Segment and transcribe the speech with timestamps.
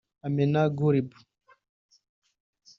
[0.25, 1.09] Ameenah Gurib